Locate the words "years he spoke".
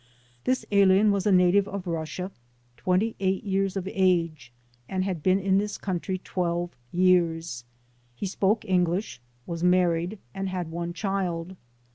6.91-8.65